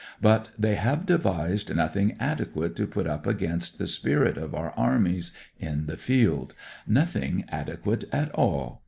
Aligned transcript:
But 0.19 0.49
they 0.57 0.73
have 0.77 1.05
devised 1.05 1.75
nothing 1.75 2.17
adequate 2.19 2.75
to 2.77 2.87
put 2.87 3.05
up 3.05 3.27
against 3.27 3.77
the 3.77 3.85
spirit 3.85 4.35
of 4.35 4.55
our 4.55 4.71
armies 4.71 5.31
in 5.59 5.85
the 5.85 5.95
field; 5.95 6.55
nothing 6.87 7.45
adequate 7.49 8.05
at 8.11 8.31
all. 8.31 8.79